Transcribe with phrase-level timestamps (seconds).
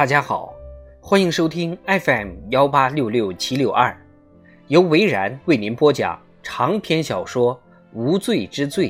[0.00, 0.54] 大家好，
[0.98, 3.94] 欢迎收听 FM 幺八六六七六二，
[4.68, 7.54] 由维然为您播讲长篇小说
[7.92, 8.88] 《无罪之罪》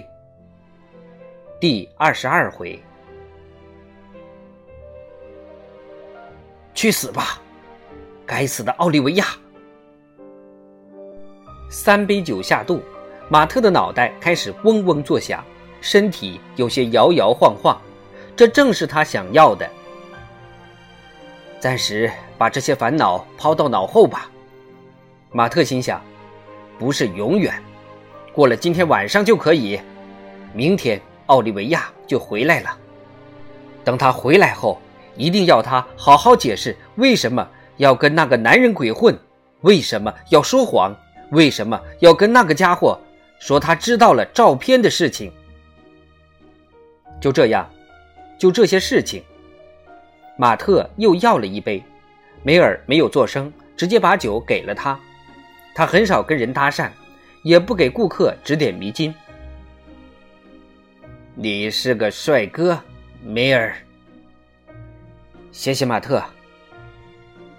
[1.58, 2.80] 第二十二回。
[6.74, 7.42] 去死吧，
[8.24, 9.26] 该死的奥利维亚！
[11.68, 12.80] 三杯酒下肚，
[13.28, 15.44] 马特的脑袋开始嗡嗡作响，
[15.80, 17.76] 身体有些摇摇晃晃，
[18.36, 19.68] 这正是他想要的。
[21.60, 24.30] 暂时把这些烦恼抛到脑后吧，
[25.30, 26.02] 马特心想，
[26.78, 27.52] 不是永远，
[28.32, 29.78] 过了今天晚上就可以，
[30.54, 32.74] 明天奥利维亚就回来了。
[33.84, 34.80] 等他回来后，
[35.16, 39.14] 一定要他好好解释为什么要跟那个男人鬼混，
[39.60, 40.96] 为什么要说谎，
[41.30, 42.98] 为什么要跟那个家伙
[43.38, 45.30] 说他知道了照片的事情。
[47.20, 47.70] 就这样，
[48.38, 49.22] 就这些事情。
[50.40, 51.84] 马特又要了一杯，
[52.42, 54.98] 梅尔没有作声，直接把酒给了他。
[55.74, 56.90] 他很少跟人搭讪，
[57.42, 59.14] 也不给顾客指点迷津。
[61.34, 62.82] 你是个帅哥，
[63.22, 63.76] 梅尔。
[65.52, 66.24] 谢谢马特。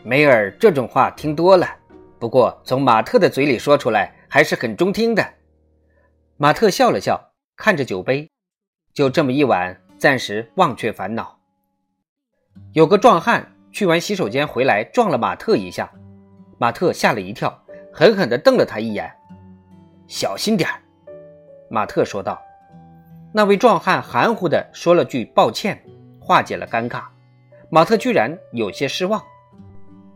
[0.01, 1.67] 梅尔这种话听多了，
[2.17, 5.23] 不过从马特的嘴里说出来还是很中听的。
[6.35, 8.27] 马特笑了笑，看着酒杯，
[8.91, 11.40] 就这么一晚，暂时忘却烦恼。
[12.73, 15.91] 有个壮汉去完洗手间回来，撞了马特一下，
[16.57, 19.11] 马特吓了一跳，狠狠地瞪了他一眼。
[20.07, 20.69] 小心点
[21.69, 22.41] 马特说道。
[23.33, 25.81] 那位壮汉含糊地说了句抱歉，
[26.19, 27.03] 化解了尴尬。
[27.69, 29.23] 马特居然有些失望。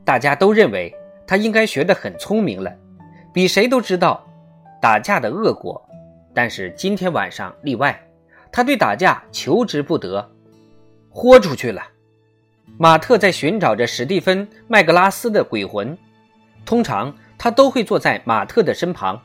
[0.04, 0.94] 大家都认为
[1.26, 2.76] 他应该学得很聪明了，
[3.34, 4.22] 比谁都知道
[4.82, 5.82] 打架的恶果。
[6.34, 7.98] 但是今天晚上例外，
[8.52, 10.30] 他对打架求之不得，
[11.10, 11.82] 豁出去了。
[12.78, 15.98] 马特在寻找着史蒂芬·麦格拉斯的鬼魂，
[16.66, 19.22] 通常他都会坐在马特的身旁，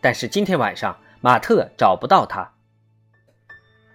[0.00, 2.50] 但是今天晚上马特找不到他。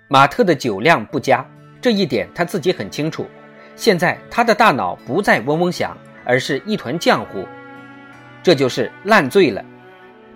[0.09, 1.43] 马特的酒量不佳，
[1.81, 3.27] 这一点他自己很清楚。
[3.75, 7.47] 现在他的大脑不再嗡嗡响，而是一团浆糊，
[8.43, 9.65] 这就是烂醉了。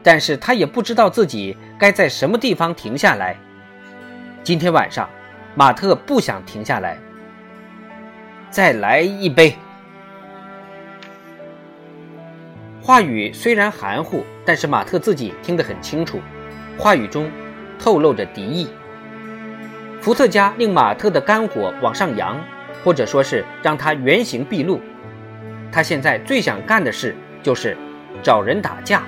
[0.01, 3.37] 但是他也不知道自己该在什么地方停下来。
[4.43, 5.07] 今天晚上，
[5.53, 6.97] 马特不想停下来。
[8.53, 9.55] 再来一杯。
[12.79, 16.21] 话语虽然含糊，但是马特自己听得很清楚，
[16.77, 17.31] 话语中
[17.79, 18.67] 透露着敌意。
[19.99, 22.39] 伏特加令马特的肝火往上扬，
[22.83, 24.79] 或者说是让他原形毕露。
[25.71, 27.75] 他现在最想干的事就是
[28.21, 29.01] 找人打架，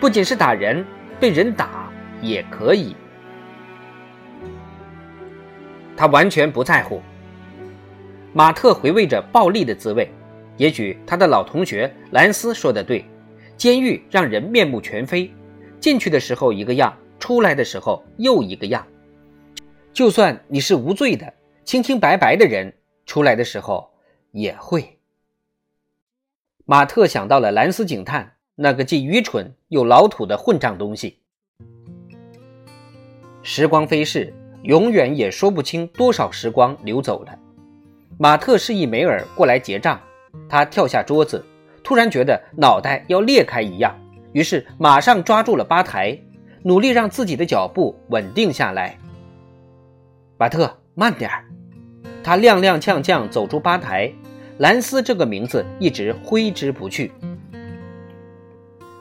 [0.00, 0.82] 不仅是打人，
[1.20, 1.90] 被人打
[2.22, 2.96] 也可以。
[5.94, 7.02] 他完全不在乎。
[8.32, 10.08] 马特回味着暴力的滋味，
[10.56, 13.04] 也许他的老同学兰斯说的对，
[13.56, 15.28] 监狱让人面目全非，
[15.80, 18.86] 进去的时候一个样，出来的时候又一个样。
[19.92, 22.72] 就算你是无罪的、清清白白的人，
[23.04, 23.90] 出来的时候
[24.30, 24.96] 也会。
[26.64, 31.18] 马特想到了兰斯警探那个既愚蠢又老土的混账东西。
[33.42, 34.32] 时光飞逝，
[34.62, 37.36] 永远也说不清多少时光流走了。
[38.22, 39.98] 马特示意梅尔过来结账，
[40.46, 41.42] 他跳下桌子，
[41.82, 43.98] 突然觉得脑袋要裂开一样，
[44.34, 46.18] 于是马上抓住了吧台，
[46.62, 48.98] 努力让自己的脚步稳定下来。
[50.36, 51.46] 马特，慢点儿！
[52.22, 54.12] 他踉踉跄跄走出吧台，
[54.58, 57.10] 兰斯这个名字一直挥之不去。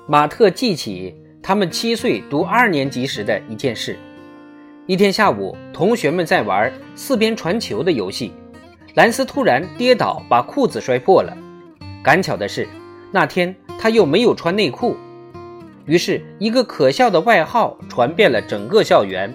[0.07, 1.13] 马特记起
[1.43, 3.99] 他们七岁读二年级时的一件事：
[4.85, 8.31] 一天下午，同学们在玩四边传球的游戏。
[8.95, 11.37] 兰斯突然跌倒，把裤子摔破了。
[12.03, 12.67] 赶巧的是，
[13.11, 14.97] 那天他又没有穿内裤，
[15.85, 19.33] 于是一个可笑的外号传遍了整个校园：“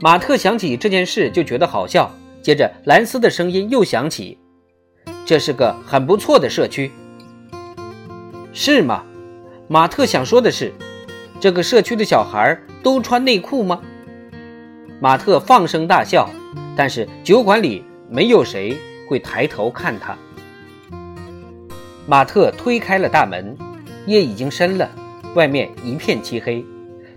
[0.00, 2.10] 马特想起这件事就觉得好笑。
[2.42, 4.38] 接着，兰斯的声音又响起
[5.26, 6.92] ：“这是个很不错的社区，
[8.52, 9.02] 是吗？”
[9.66, 10.72] 马特想说的是
[11.40, 13.80] ：“这个社区的小孩都穿内裤吗？”
[14.98, 16.28] 马特放声大笑，
[16.74, 18.76] 但是酒馆里没有谁
[19.06, 20.16] 会抬头看他。
[22.06, 23.54] 马特推开了大门，
[24.06, 24.88] 夜已经深了，
[25.34, 26.64] 外面一片漆黑。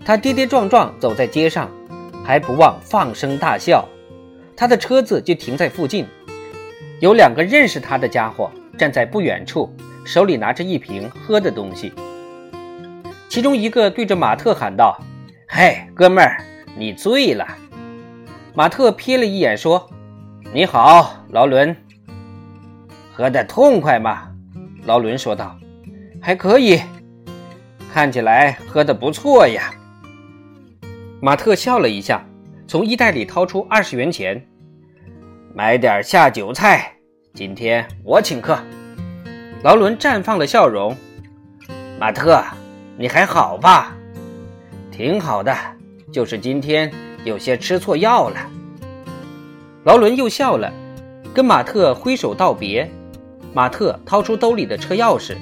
[0.04, 1.70] 他跌跌撞撞走在街上，
[2.22, 3.88] 还不忘放声大笑。
[4.54, 6.06] 他的车子就停在附近，
[7.00, 9.74] 有两个认识他的家伙站在不远处，
[10.04, 11.92] 手里拿着一瓶喝的东西。
[13.30, 15.00] 其中一个对着马特喊道
[15.48, 16.44] ：“嘿，哥们儿，
[16.76, 17.46] 你醉了。”
[18.52, 19.88] 马特瞥了一眼，说
[20.52, 21.74] ：“你好，劳伦。”
[23.14, 24.28] 喝得痛快吗？
[24.84, 25.56] 劳伦说道。
[26.20, 26.80] “还可以，
[27.92, 29.72] 看起来喝得不错呀。”
[31.22, 32.24] 马特笑了一下，
[32.66, 34.44] 从衣袋里掏出二十元钱，
[35.54, 36.92] 买点下酒菜。
[37.32, 38.58] 今天我请客。
[39.62, 40.96] 劳伦绽放了笑容。
[42.00, 42.42] 马特，
[42.96, 43.94] 你还好吧？
[44.90, 45.56] 挺好的，
[46.12, 46.92] 就是今天。
[47.24, 48.36] 有些吃错药了。
[49.84, 50.72] 劳伦又笑了，
[51.32, 52.90] 跟马特挥手道别。
[53.52, 55.36] 马特掏出兜里的车钥匙，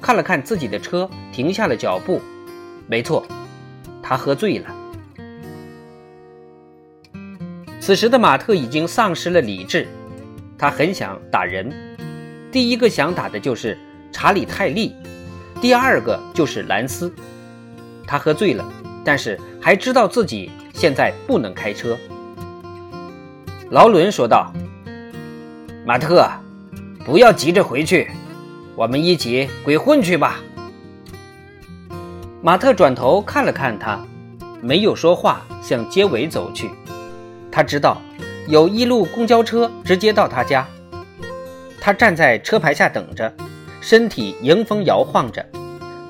[0.00, 2.20] 看了看自己的车，停下了脚步。
[2.86, 3.26] 没错，
[4.02, 4.66] 他喝醉了。
[7.80, 9.86] 此时的马特已经丧失了理智，
[10.58, 11.72] 他很想打人。
[12.50, 13.78] 第一个想打的就是
[14.12, 14.94] 查理·泰利，
[15.60, 17.12] 第二个就是兰斯。
[18.06, 18.64] 他喝醉了，
[19.04, 20.50] 但是还知道自己。
[20.74, 21.96] 现在不能开车，
[23.70, 24.52] 劳伦说道
[25.86, 26.28] ：“马特，
[27.06, 28.10] 不要急着回去，
[28.74, 30.40] 我们一起鬼混去吧。”
[32.42, 34.04] 马特转头看了看他，
[34.60, 36.70] 没有说话，向街尾走去。
[37.50, 38.02] 他知道
[38.48, 40.66] 有一路公交车直接到他家。
[41.80, 43.32] 他站在车牌下等着，
[43.80, 45.46] 身体迎风摇晃着。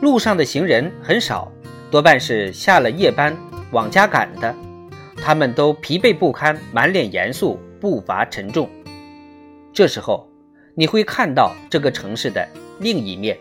[0.00, 1.50] 路上的行人很少，
[1.94, 3.36] 多半是下了夜班。
[3.70, 4.52] 往家赶的，
[5.16, 8.68] 他们都疲惫不堪，满脸严肃，步伐沉重。
[9.72, 10.28] 这时候，
[10.74, 12.44] 你会看到这个城市的
[12.80, 13.38] 另一面。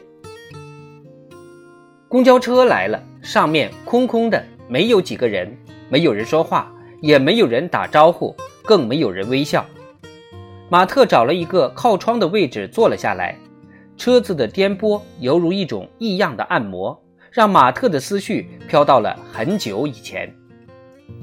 [2.08, 5.52] 公交车来了，上面空空的，没有几个人，
[5.90, 6.72] 没有人说话，
[7.02, 9.66] 也没有人打招呼，更没有人微笑。
[10.70, 13.36] 马特找了一个靠窗的位置坐了下来，
[13.98, 17.03] 车子的颠簸犹如一种异样的按摩。
[17.34, 20.32] 让马特的思绪飘到了很久以前，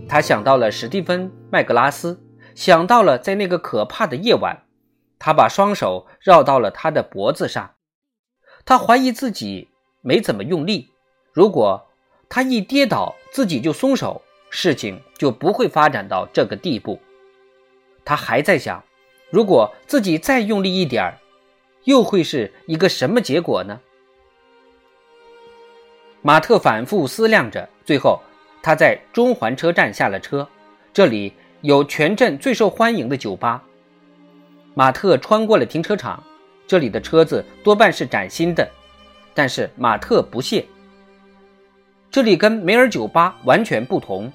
[0.08, 2.20] 他想到了史蒂芬·麦格拉斯，
[2.56, 4.64] 想到了在那个可怕的夜晚，
[5.20, 7.76] 他把双手绕到了他的脖子上，
[8.64, 9.68] 他怀疑自己
[10.00, 10.90] 没怎么用力，
[11.32, 11.86] 如果
[12.28, 14.20] 他一跌倒，自己就松手，
[14.50, 16.98] 事情就不会发展到这个地步。
[18.04, 18.82] 他还在想，
[19.30, 21.18] 如果自己再用力一点儿，
[21.84, 23.80] 又会是一个什么结果呢？
[26.22, 28.20] 马特反复思量着，最后
[28.62, 30.46] 他在中环车站下了车。
[30.92, 31.32] 这里
[31.62, 33.62] 有全镇最受欢迎的酒吧。
[34.74, 36.22] 马特穿过了停车场，
[36.66, 38.68] 这里的车子多半是崭新的，
[39.32, 40.64] 但是马特不屑。
[42.10, 44.30] 这里跟梅尔酒吧完全不同，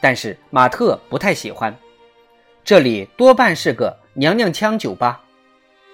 [0.00, 1.76] 但是马特不太喜欢。
[2.64, 5.22] 这里多半是个娘娘腔酒吧。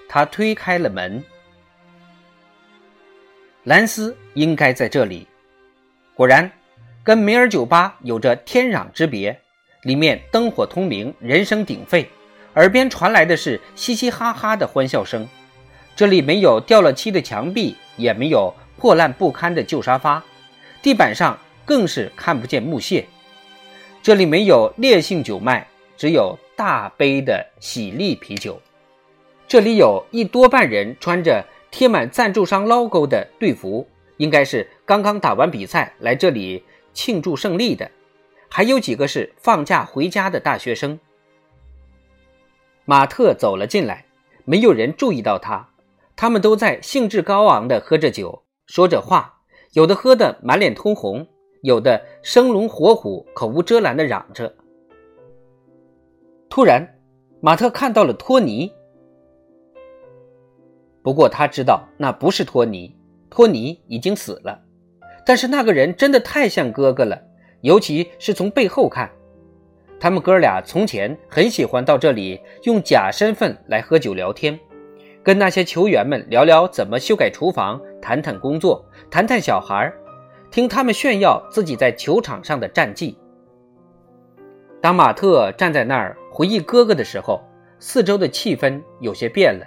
[0.09, 1.23] 他推开了门。
[3.65, 5.27] 兰斯应该在这里。
[6.15, 6.51] 果然，
[7.03, 9.41] 跟梅尔酒吧有着天壤之别。
[9.85, 12.07] 里面灯火通明，人声鼎沸，
[12.57, 15.27] 耳边传来的是嘻嘻哈哈的欢笑声。
[15.97, 20.23] 这里没有掉了漆的墙壁，也没有破烂不堪的旧沙发，
[20.83, 23.05] 地板上更是看不见木屑。
[24.03, 25.67] 这里没有烈性酒卖，
[25.97, 28.61] 只有大杯的喜力啤酒。
[29.49, 31.43] 这里有一多半人穿着。
[31.75, 33.85] 贴满赞助商 logo 的队服，
[34.19, 36.63] 应该是刚刚打完比赛来这里
[36.93, 37.91] 庆祝胜利的，
[38.49, 41.01] 还有几个是放假回家的大学生。
[42.85, 44.07] 马特走了进来，
[44.45, 45.69] 没有人注意到他，
[46.15, 49.41] 他们都在兴致高昂地喝着酒，说着话，
[49.73, 51.27] 有的喝得满脸通红，
[51.63, 54.55] 有的生龙活虎、口无遮拦地嚷着。
[56.49, 57.01] 突然，
[57.41, 58.73] 马特看到了托尼。
[61.05, 62.97] 不过他知道那不是托尼，
[63.29, 64.59] 托尼已经死了。
[65.27, 67.21] 但是那个人真的太像哥哥了，
[67.61, 69.11] 尤其是从背后看。
[70.01, 74.59] 他们哥俩从前很喜欢到这里用假身份来喝酒聊天，
[75.23, 79.93] 跟那些球员们聊聊怎么修改厨房，谈谈工作，谈谈小孩，
[80.51, 83.15] 听他们炫耀自己在球场上的战绩。
[84.81, 87.43] 当马特站在那儿回忆哥哥的时候，
[87.79, 89.67] 四周的气氛有些变了。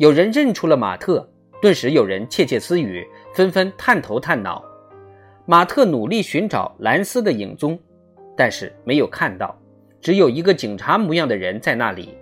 [0.00, 1.28] 有人认出了马特，
[1.60, 4.64] 顿时有人窃窃私语，纷纷探头探脑。
[5.44, 7.78] 马特努力寻找兰斯的影踪，
[8.34, 9.54] 但是没有看到，
[10.00, 12.16] 只有一个警察模样的人在那里。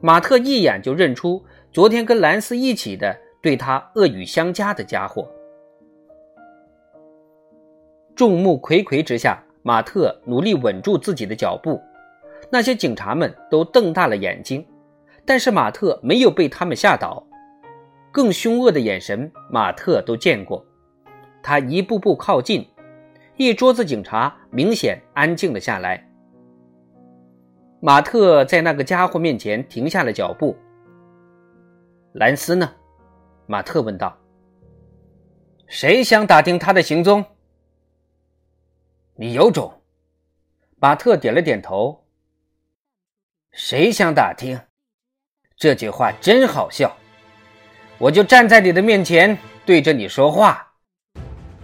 [0.00, 5.30] 马特一眼就认出昨天跟兰斯一起的、对他恶语相加的家伙。
[8.16, 11.78] 众目睽睽之下，马特努力稳住自己的脚步，
[12.50, 14.64] 那些警察们都瞪大了眼睛。
[15.28, 17.22] 但是马特没有被他们吓倒，
[18.10, 20.64] 更凶恶的眼神马特都见过。
[21.42, 22.66] 他一步步靠近，
[23.36, 26.02] 一桌子警察明显安静了下来。
[27.78, 30.56] 马特在那个家伙面前停下了脚步。
[32.14, 32.72] 兰斯呢？
[33.44, 34.16] 马特问道。
[35.66, 37.22] 谁想打听他的行踪？
[39.14, 39.82] 你有种！
[40.78, 42.06] 马特点了点头。
[43.52, 44.58] 谁想打听？
[45.58, 46.96] 这句话真好笑。
[47.98, 49.36] 我就站在你的面前，
[49.66, 50.64] 对着你说话。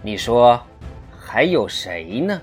[0.01, 0.61] 你说
[1.17, 2.41] 还有谁呢？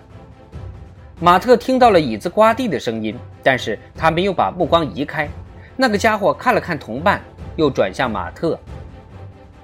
[1.21, 5.29] 马特听到了椅子刮地的声音，但是他没有把目光移开。
[5.77, 7.23] 那个家伙看了看同伴，
[7.57, 8.59] 又转向马特：“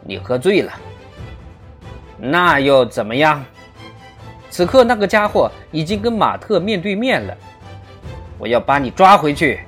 [0.04, 0.70] 你喝醉了。”
[2.20, 3.42] 那又怎么样？
[4.50, 7.34] 此刻那个家伙已经跟马特面对面了。
[8.38, 9.60] 我要把你抓回去，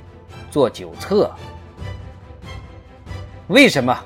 [0.50, 1.31] 做酒测。
[3.50, 3.99] 为什么？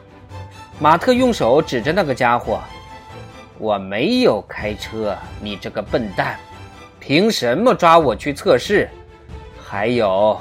[0.80, 2.62] 马特用手指着那个家伙
[3.60, 6.38] ：“我没有开车，你这个笨蛋，
[6.98, 8.88] 凭什么抓我去测试？
[9.62, 10.40] 还有，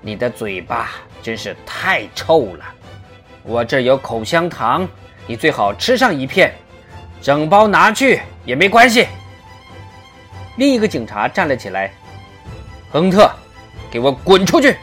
[0.00, 2.64] 你的嘴巴真是太臭了。
[3.42, 4.86] 我这有口香糖，
[5.26, 6.54] 你最好吃上一片，
[7.20, 9.08] 整包拿去也没关系。”
[10.56, 11.92] 另一个警察站了起来
[12.92, 13.28] ：“亨特，
[13.90, 14.76] 给我滚出去！”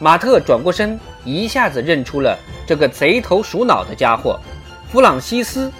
[0.00, 2.38] 马特转过身，一下子认出了。
[2.66, 4.38] 这个贼头鼠脑的家伙，
[4.88, 5.70] 弗朗西斯！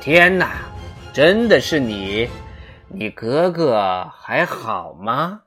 [0.00, 0.62] 天哪，
[1.12, 2.28] 真的是你！
[2.88, 5.40] 你哥哥还好吗？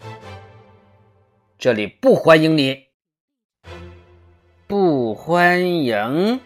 [1.58, 2.84] 这里不欢迎你！
[4.68, 6.40] 不欢迎！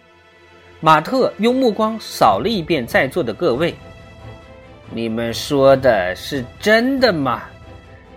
[0.79, 3.75] 马特用目光扫了一遍在座的各位。
[4.89, 7.43] 你们说的是真的吗？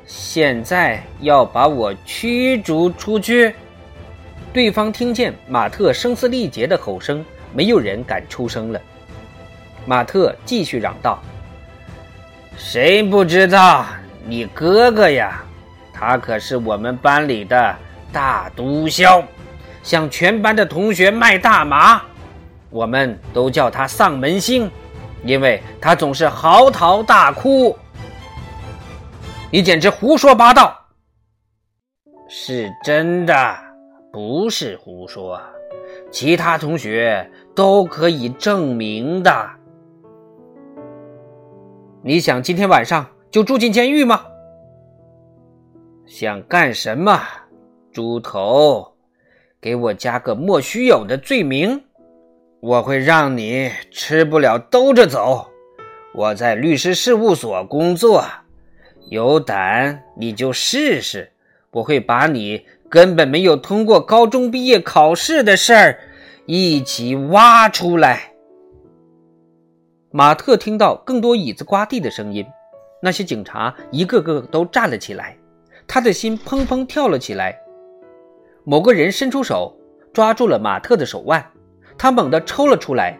[0.07, 3.55] 现在要把我驱逐出去？
[4.55, 8.81] 对方听见马特声嘶力竭的吼声，没有人敢出声了。
[9.85, 11.21] 马特继续嚷道
[12.57, 13.85] ：“谁不知道
[14.25, 15.43] 你哥哥呀？
[15.93, 17.77] 他可是我们班里的
[18.13, 19.25] 大毒枭，
[19.83, 22.01] 向全班的同学卖大麻。
[22.71, 24.71] 我们都叫他丧门星，
[25.25, 27.77] 因为他总是嚎啕大哭。
[29.51, 30.81] 你简直胡说八道！
[32.29, 33.35] 是真的。”
[34.15, 35.43] 不是胡说，
[36.13, 39.51] 其他同学都可以证明的。
[42.01, 44.25] 你想今天晚上就住进监狱吗？
[46.07, 47.21] 想干什么？
[47.91, 48.95] 猪头，
[49.61, 51.83] 给我加个莫须有的罪名，
[52.61, 55.49] 我会让你吃不了兜着走。
[56.15, 58.23] 我在律师事务所工作，
[59.11, 61.33] 有胆你就试试，
[61.73, 62.65] 我会把你。
[62.89, 65.99] 根本没有通过高中毕业考试的事儿，
[66.47, 68.33] 一起挖出来。
[70.11, 72.47] 马特听到更多椅子刮地的声音，
[73.03, 75.37] 那些警察一个个都站了起来，
[75.89, 77.59] 他的心砰砰跳了起来。
[78.65, 79.77] 某个人伸出手
[80.13, 81.45] 抓住了马特的手腕，
[81.99, 83.19] 他猛地抽了出来，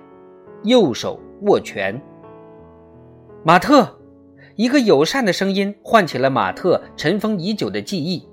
[0.63, 2.01] 右手握拳。
[3.43, 3.99] 马特，
[4.55, 8.27] 一个友善的声音唤起了马特尘封已久的记忆。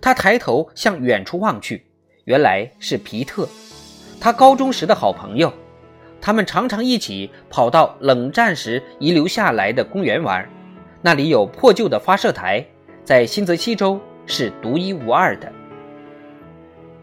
[0.00, 1.84] 他抬头向远处望去，
[2.24, 3.48] 原来是皮特，
[4.20, 5.52] 他高中时的好朋友。
[6.20, 10.48] 他们常常一起跑到冷战时遗留下来的公园玩，
[11.00, 12.64] 那里有破旧的发射台，
[13.04, 15.52] 在新泽西州是独一无二的。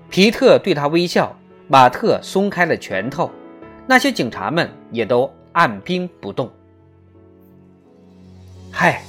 [0.10, 1.34] 皮特对他微笑，
[1.70, 3.32] 马特松开了拳头，
[3.88, 6.52] 那些警察们也都按兵不动。
[8.72, 9.02] 嗨，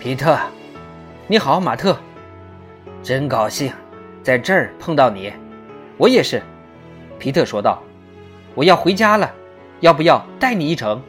[0.00, 0.36] 皮特，
[1.28, 1.96] 你好，马特。
[3.02, 3.72] 真高兴，
[4.22, 5.32] 在这儿碰到你，
[5.96, 6.40] 我也是。”
[7.18, 7.82] 皮特说道
[8.54, 9.32] ，“我要回家了，
[9.80, 11.02] 要不要带你一程？”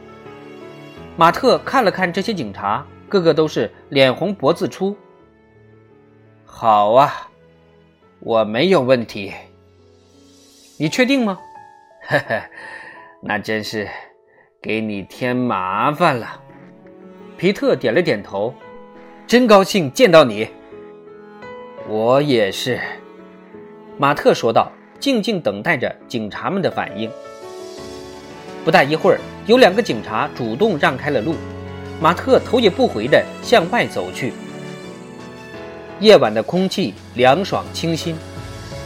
[1.16, 4.96] 马特看了看这些警察，个个都是脸红脖子粗。
[6.44, 7.28] “好啊，
[8.20, 9.32] 我没有问题。”
[10.76, 11.38] 你确定吗？
[12.08, 12.42] 呵呵，
[13.22, 13.88] 那真是
[14.60, 16.40] 给你添麻烦了。
[17.36, 18.52] 皮特点了点头，
[19.26, 20.48] 真高兴见到你。
[21.86, 22.80] 我也是，
[23.98, 27.10] 马特说道，静静等待着警察们的反应。
[28.64, 31.34] 不大一会儿，有两个警察主动让开了路，
[32.00, 34.32] 马特头也不回地向外走去。
[36.00, 38.16] 夜晚的空气凉爽清新，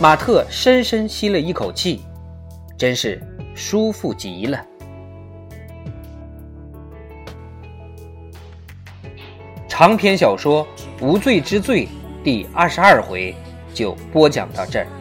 [0.00, 2.00] 马特深深吸了一口气，
[2.76, 3.22] 真是
[3.54, 4.60] 舒服极了。
[9.68, 10.66] 长篇小说
[11.06, 11.86] 《无罪之罪》。
[12.28, 13.34] 第二十二回
[13.72, 14.97] 就播讲到这儿。